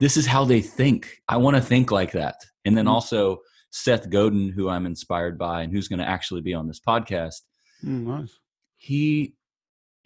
[0.00, 1.22] this is how they think.
[1.28, 2.36] I want to think like that.
[2.64, 2.94] And then mm-hmm.
[2.94, 3.38] also
[3.70, 7.42] Seth Godin, who I'm inspired by, and who's going to actually be on this podcast.
[7.84, 8.38] Mm, nice.
[8.76, 9.36] He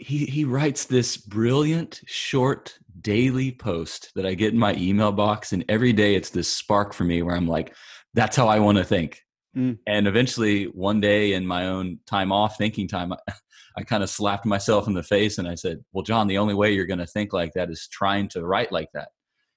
[0.00, 5.52] he he writes this brilliant short daily post that I get in my email box
[5.52, 7.74] and every day it's this spark for me where I'm like
[8.14, 9.22] that's how I want to think.
[9.56, 9.78] Mm.
[9.86, 13.32] And eventually one day in my own time off thinking time I,
[13.76, 16.54] I kind of slapped myself in the face and I said, "Well, John, the only
[16.54, 19.08] way you're going to think like that is trying to write like that."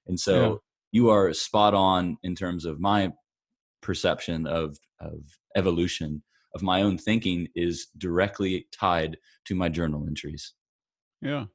[0.07, 0.55] And so yeah.
[0.91, 3.11] you are spot on in terms of my
[3.81, 5.21] perception of of
[5.55, 6.23] evolution
[6.55, 10.53] of my own thinking is directly tied to my journal entries.
[11.21, 11.45] Yeah,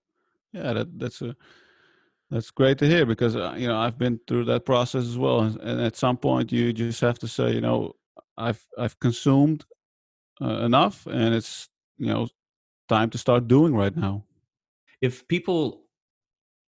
[0.53, 1.37] yeah, that, that's a
[2.31, 5.41] that's great to hear because uh, you know I've been through that process as well,
[5.41, 7.95] and at some point you just have to say, you know,
[8.39, 9.65] I've I've consumed
[10.41, 12.29] uh, enough, and it's you know
[12.89, 14.25] time to start doing right now.
[15.03, 15.83] If people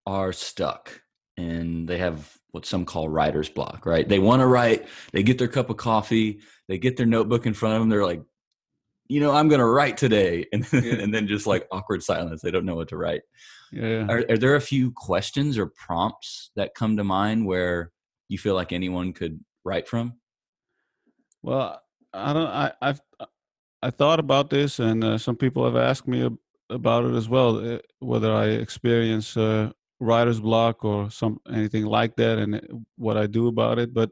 [0.06, 1.02] are stuck
[1.36, 4.08] and they have what some call writer's block, right?
[4.08, 7.52] They want to write, they get their cup of coffee, they get their notebook in
[7.52, 8.22] front of them, they're like,
[9.08, 10.46] you know, I'm going to write today.
[10.52, 10.94] And, yeah.
[10.94, 12.40] and then just like awkward silence.
[12.40, 13.22] They don't know what to write.
[13.70, 14.06] Yeah.
[14.08, 17.92] Are, are, there a few questions or prompts that come to mind where
[18.28, 20.14] you feel like anyone could write from?
[21.46, 21.80] Well,
[22.12, 23.00] I don't, I, I've,
[23.80, 26.28] I thought about this and uh, some people have asked me
[26.70, 32.16] about it as well, uh, whether I experience uh, writer's block or some anything like
[32.16, 32.60] that and uh,
[32.96, 33.94] what I do about it.
[33.94, 34.10] But,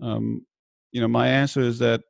[0.00, 0.46] um,
[0.92, 2.00] you know, my answer is that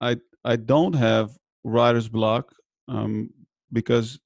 [0.00, 2.54] I I don't have writer's block
[2.86, 3.30] um,
[3.72, 4.20] because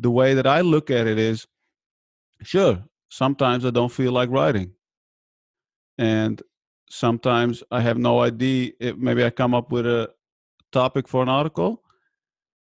[0.00, 1.46] the way that I look at it is,
[2.42, 4.72] sure, sometimes I don't feel like writing,
[5.96, 6.42] and
[6.90, 8.72] sometimes I have no idea.
[8.80, 10.10] If maybe I come up with a
[10.72, 11.82] topic for an article,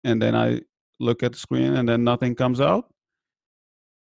[0.04, 0.62] and then I
[1.00, 2.94] look at the screen, and then nothing comes out.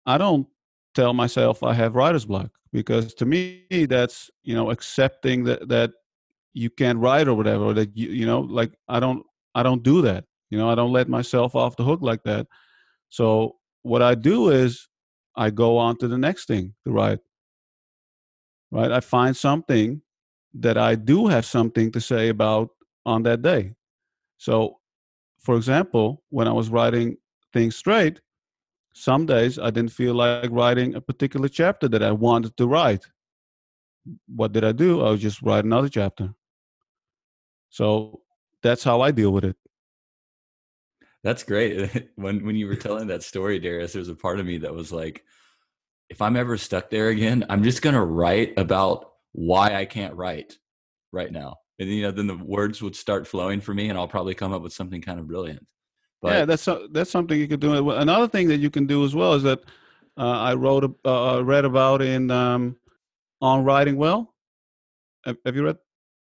[0.06, 0.48] I don't
[0.96, 5.92] tell myself I have writer's block because to me that's you know accepting that that
[6.54, 9.84] you can't write or whatever or that you you know like i don't i don't
[9.84, 12.48] do that you know i don't let myself off the hook like that
[13.10, 14.90] so what i do is
[15.38, 17.20] I go on to the next thing to write.
[18.72, 18.92] Right?
[18.92, 20.02] I find something
[20.54, 22.70] that I do have something to say about
[23.06, 23.74] on that day.
[24.38, 24.78] So,
[25.40, 27.18] for example, when I was writing
[27.54, 28.22] Think Straight,
[28.94, 33.06] some days I didn't feel like writing a particular chapter that I wanted to write.
[34.28, 35.02] What did I do?
[35.02, 36.34] I would just write another chapter.
[37.70, 38.22] So
[38.64, 39.56] that's how I deal with it.
[41.24, 42.10] That's great.
[42.16, 44.74] when when you were telling that story, Darius, there was a part of me that
[44.74, 45.24] was like,
[46.10, 50.58] if I'm ever stuck there again, I'm just gonna write about why I can't write
[51.12, 51.58] right now.
[51.80, 54.54] And you know, then the words would start flowing for me, and I'll probably come
[54.54, 55.66] up with something kind of brilliant.
[56.22, 57.92] But, yeah, that's that's something you could do.
[57.92, 59.60] Another thing that you can do as well is that
[60.18, 62.76] uh, I wrote uh, read about in um,
[63.40, 64.34] on writing well.
[65.26, 65.78] Have, have you read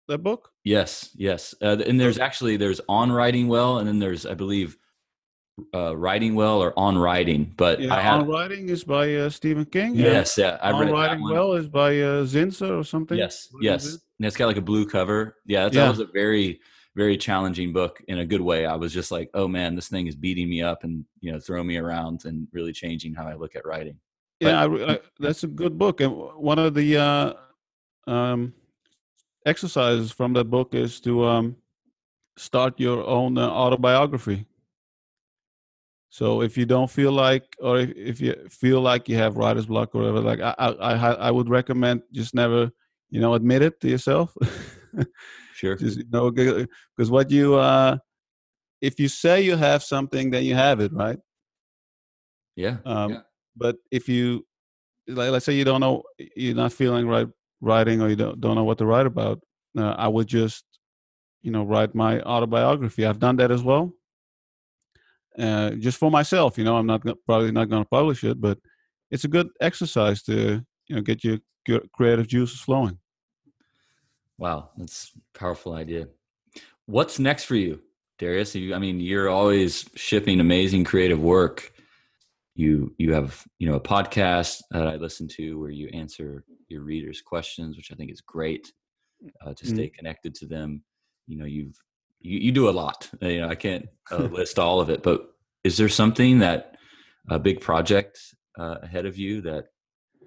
[0.09, 0.51] that book?
[0.65, 1.55] Yes, yes.
[1.63, 4.77] Uh, and there's actually there's on writing well, and then there's I believe
[5.75, 7.53] uh, writing well or on writing.
[7.57, 9.95] But yeah, I have, on writing is by uh, Stephen King.
[9.95, 10.59] Yes, yeah.
[10.63, 13.17] I've on writing well is by uh, Zinsser or something.
[13.17, 13.87] Yes, what yes.
[13.87, 15.37] And it's got like a blue cover.
[15.47, 15.89] Yeah, that yeah.
[15.89, 16.61] was a very
[16.97, 18.67] very challenging book in a good way.
[18.67, 21.39] I was just like, oh man, this thing is beating me up and you know
[21.39, 23.97] throwing me around and really changing how I look at writing.
[24.41, 26.01] Yeah, I, I, that's a good book.
[26.01, 27.33] And one of the uh,
[28.07, 28.55] um,
[29.45, 31.57] exercises from that book is to um,
[32.37, 34.47] start your own uh, autobiography.
[36.11, 39.67] So if you don't feel like, or if, if, you feel like you have writer's
[39.67, 42.71] block or whatever, like I, I, I would recommend just never,
[43.11, 44.37] you know, admit it to yourself.
[45.55, 45.77] sure.
[45.77, 47.97] Just you know, because what you, uh,
[48.81, 51.19] if you say you have something, then you have it, right?
[52.57, 52.79] Yeah.
[52.85, 53.21] Um, yeah.
[53.57, 54.45] But if you,
[55.07, 56.03] like, let's say you don't know,
[56.35, 57.29] you're not feeling right
[57.61, 59.41] writing or you don't, don't know what to write about,
[59.79, 60.65] uh, I would just,
[61.43, 63.07] you know, write my autobiography.
[63.07, 63.93] I've done that as well.
[65.41, 68.59] Uh, just for myself, you know, I'm not probably not going to publish it, but
[69.11, 71.39] it's a good exercise to, you know, get your
[71.93, 72.99] creative juices flowing.
[74.39, 76.09] Wow, that's a powerful idea.
[76.87, 77.81] What's next for you,
[78.19, 78.55] Darius?
[78.55, 81.73] You, I mean, you're always shipping amazing creative work
[82.61, 86.83] you you have you know a podcast that I listen to where you answer your
[86.83, 88.73] readers' questions, which I think is great
[89.45, 89.75] uh, to mm-hmm.
[89.75, 90.85] stay connected to them.
[91.27, 91.77] You know, you've
[92.21, 93.09] you, you do a lot.
[93.21, 96.77] You know, I can't uh, list all of it, but is there something that
[97.29, 98.19] a big project
[98.59, 99.67] uh, ahead of you that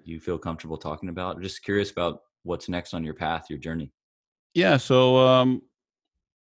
[0.04, 1.36] you feel comfortable talking about?
[1.36, 3.90] I'm just curious about what's next on your path, your journey.
[4.54, 4.76] Yeah.
[4.76, 5.62] So um,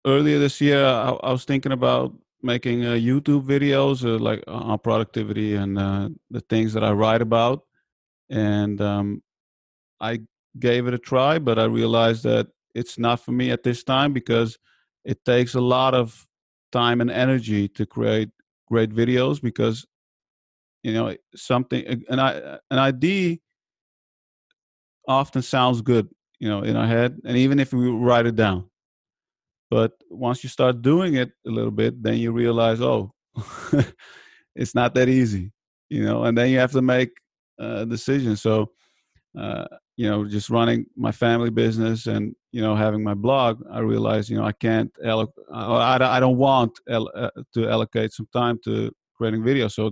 [0.05, 4.77] earlier this year, I, I was thinking about making uh, YouTube videos uh, like on
[4.79, 7.63] productivity and uh, the things that I write about.
[8.29, 9.23] And um,
[9.99, 10.21] I
[10.59, 14.13] gave it a try, but I realized that it's not for me at this time
[14.13, 14.57] because
[15.05, 16.27] it takes a lot of
[16.71, 18.29] time and energy to create
[18.67, 19.85] great videos because
[20.83, 23.37] you know something an, an idea
[25.07, 28.69] often sounds good you know in our head and even if we write it down
[29.69, 33.11] but once you start doing it a little bit, then you realize, oh,
[34.55, 35.51] it's not that easy,
[35.89, 37.11] you know, and then you have to make
[37.61, 38.35] uh, a decision.
[38.35, 38.71] So,
[39.37, 39.65] uh,
[39.97, 44.29] you know, just running my family business and, you know, having my blog, I realized,
[44.29, 48.91] you know, I can't, alloc- I, I don't want uh, to allocate some time to
[49.15, 49.73] creating videos.
[49.73, 49.91] So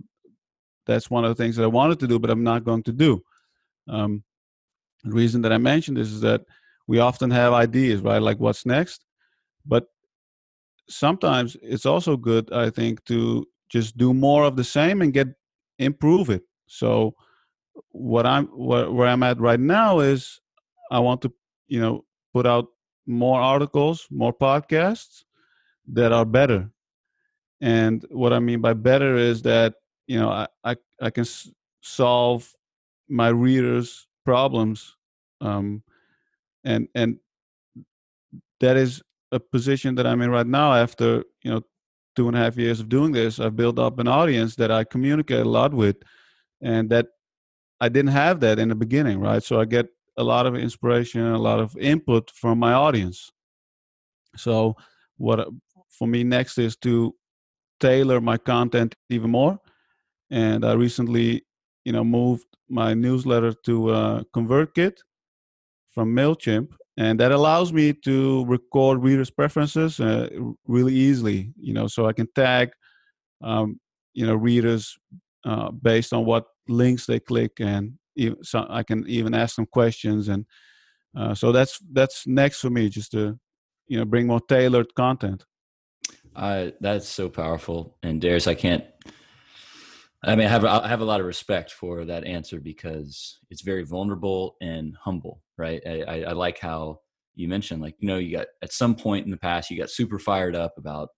[0.86, 2.92] that's one of the things that I wanted to do, but I'm not going to
[2.92, 3.22] do.
[3.88, 4.24] Um,
[5.04, 6.42] the reason that I mentioned this is that
[6.88, 8.22] we often have ideas, right?
[8.22, 9.06] Like what's next?
[9.66, 9.86] But
[10.90, 15.28] sometimes it's also good, I think, to just do more of the same and get
[15.80, 16.44] improve it.
[16.68, 17.16] So
[17.92, 20.40] what I'm where, where I'm at right now is
[20.92, 21.34] I want to,
[21.68, 22.68] you know, put out
[23.06, 25.24] more articles, more podcasts
[25.88, 26.70] that are better.
[27.62, 29.76] And what I mean by better is that
[30.08, 31.50] you know I I, I can s-
[31.82, 32.52] solve
[33.08, 34.96] my readers' problems,
[35.42, 35.84] um,
[36.64, 37.20] and and
[38.60, 39.02] that is
[39.32, 41.62] a position that I'm in right now after you know
[42.16, 43.40] two and a half years of doing this.
[43.40, 45.98] I've built up an audience that I communicate a lot with,
[46.62, 47.08] and that
[47.84, 49.44] I didn't have that in the beginning, right?
[49.44, 53.30] So I get a lot of inspiration, a lot of input from my audience.
[54.38, 54.76] So
[55.18, 55.50] what
[55.90, 57.14] for me next is to
[57.82, 59.60] tailor my content even more,
[60.32, 61.46] and I recently,
[61.84, 64.96] you know, moved my newsletter to uh, ConvertKit
[65.94, 70.30] from Mailchimp, and that allows me to record readers preferences uh,
[70.68, 72.70] really easily you know so i can tag
[73.42, 73.80] um,
[74.14, 74.96] you know readers
[75.46, 79.66] uh, based on what links they click and even, so i can even ask them
[79.66, 80.46] questions and
[81.16, 83.38] uh, so that's that's next for me just to
[83.88, 85.46] you know bring more tailored content
[86.36, 88.86] uh, that's so powerful and Darius i can't
[90.26, 93.62] I mean, I have I have a lot of respect for that answer because it's
[93.62, 95.82] very vulnerable and humble, right?
[95.86, 97.02] I, I, I like how
[97.36, 99.90] you mentioned, like you know, you got at some point in the past, you got
[99.90, 101.10] super fired up about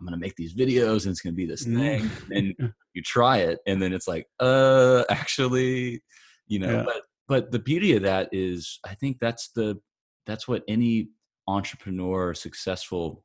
[0.00, 2.32] I'm to make these videos and it's to be this thing, mm-hmm.
[2.32, 2.54] and
[2.94, 6.02] you try it, and then it's like, uh, actually,
[6.46, 6.82] you know, yeah.
[6.84, 9.78] but but the beauty of that is, I think that's the
[10.26, 11.08] that's what any
[11.46, 13.24] entrepreneur, successful,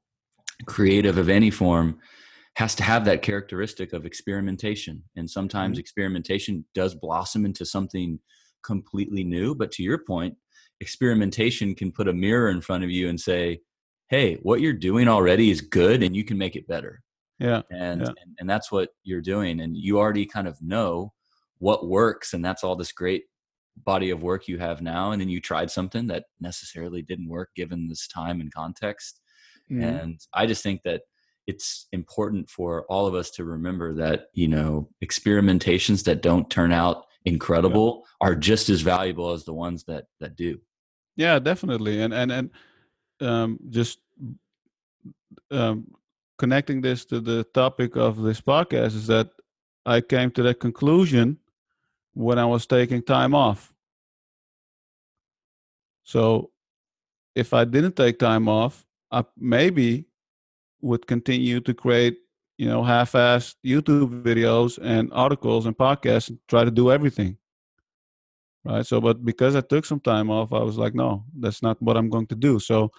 [0.66, 2.00] creative of any form
[2.56, 5.04] has to have that characteristic of experimentation.
[5.16, 5.82] And sometimes mm-hmm.
[5.82, 8.20] experimentation does blossom into something
[8.64, 9.56] completely new.
[9.56, 10.36] But to your point,
[10.80, 13.60] experimentation can put a mirror in front of you and say,
[14.08, 17.02] hey, what you're doing already is good and you can make it better.
[17.40, 17.62] Yeah.
[17.70, 18.08] And, yeah.
[18.08, 19.60] and, and that's what you're doing.
[19.60, 21.14] And you already kind of know
[21.58, 22.34] what works.
[22.34, 23.24] And that's all this great
[23.84, 25.12] body of work you have now.
[25.12, 29.20] And then you tried something that necessarily didn't work given this time and context.
[29.72, 29.84] Mm-hmm.
[29.84, 31.02] And I just think that
[31.48, 36.72] it's important for all of us to remember that you know experimentations that don't turn
[36.72, 38.28] out incredible yeah.
[38.28, 40.60] are just as valuable as the ones that that do
[41.16, 42.50] yeah definitely and and and
[43.22, 44.00] um, just
[45.52, 45.88] um,
[46.38, 49.30] connecting this to the topic of this podcast is that
[49.86, 51.38] i came to that conclusion
[52.14, 53.74] when i was taking time off.
[56.04, 56.52] So
[57.36, 60.06] if i didn't take time off I maybe
[60.82, 62.18] would continue to create
[62.58, 67.38] you know half-assed youtube videos and articles and podcasts and try to do everything
[68.66, 68.86] right?
[68.86, 71.98] So but because i took some time off i was like no that's not what
[71.98, 72.60] i'm going to do.
[72.60, 72.92] So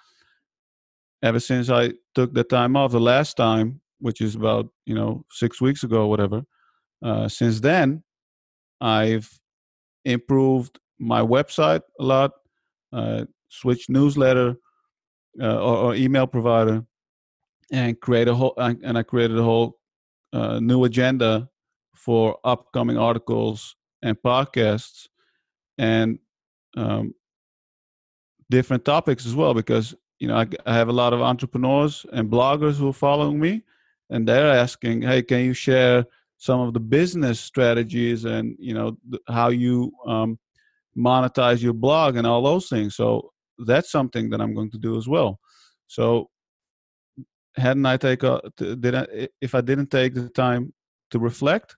[1.22, 5.24] ever since i took the time off the last time which is about you know
[5.30, 6.42] six weeks ago or whatever
[7.02, 8.02] uh, since then
[8.80, 9.28] i've
[10.04, 12.32] improved my website a lot
[12.92, 14.56] uh, switched newsletter
[15.40, 16.84] uh, or, or email provider
[17.72, 19.78] and create a whole and I created a whole
[20.32, 21.48] uh, new agenda
[21.94, 25.08] for upcoming articles and podcasts
[25.78, 26.18] and
[26.76, 27.14] um,
[28.50, 32.30] different topics as well because you know I, I, have a lot of entrepreneurs and
[32.30, 33.62] bloggers who are following me
[34.10, 36.04] and they're asking hey can you share
[36.38, 40.38] some of the business strategies and you know th- how you um,
[40.96, 42.94] monetize your blog and all those things?
[42.94, 45.40] So that's something that i'm going to do as well.
[45.86, 46.28] So
[47.56, 50.74] hadn't I take a, did I, if I didn't take the time
[51.10, 51.76] to reflect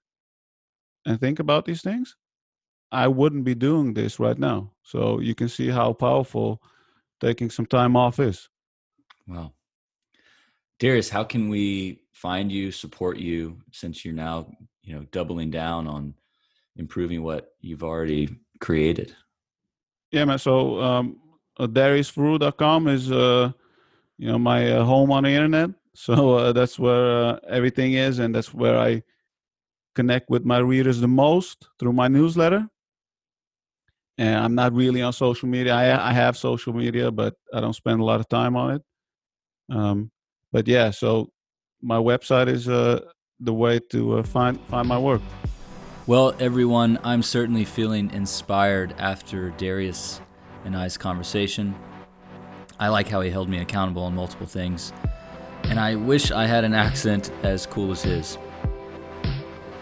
[1.07, 2.17] and think about these things,
[2.91, 4.73] I wouldn't be doing this right now.
[4.83, 6.63] So you can see how powerful
[7.21, 8.49] taking some time off is.
[9.27, 9.53] Wow.
[10.79, 14.51] Darius, how can we find you, support you since you're now,
[14.83, 16.15] you know, doubling down on
[16.77, 18.29] improving what you've already
[18.61, 19.15] created?
[20.13, 20.39] Yeah, man.
[20.39, 21.19] So um,
[21.59, 23.53] uh, DariusForoux.com is uh,
[24.19, 28.19] you know my uh, home on the internet so uh, that's where uh, everything is
[28.19, 29.03] and that's where i
[29.95, 32.69] connect with my readers the most through my newsletter
[34.19, 35.73] and i'm not really on social media.
[35.73, 38.83] I, I have social media but i don't spend a lot of time on it.
[39.71, 40.11] Um,
[40.53, 41.31] but yeah so
[41.81, 43.01] my website is uh,
[43.41, 45.23] the way to uh, find find my work.
[46.07, 50.21] Well everyone i'm certainly feeling inspired after darius
[50.65, 51.75] and i's conversation.
[52.81, 54.93] I like how he held me accountable on multiple things,
[55.65, 58.39] and I wish I had an accent as cool as his.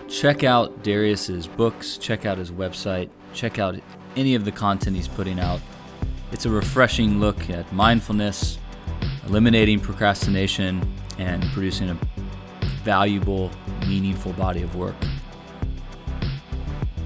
[0.09, 3.77] Check out Darius's books, check out his website, check out
[4.17, 5.61] any of the content he's putting out.
[6.33, 8.59] It's a refreshing look at mindfulness,
[9.27, 11.99] eliminating procrastination, and producing a
[12.83, 13.51] valuable,
[13.87, 14.97] meaningful body of work.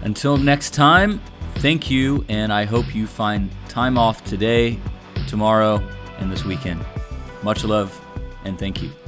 [0.03, 1.21] Until next time,
[1.57, 4.79] thank you, and I hope you find time off today
[5.31, 5.81] tomorrow,
[6.19, 6.85] and this weekend.
[7.43, 7.99] Much love
[8.45, 9.00] and thank you.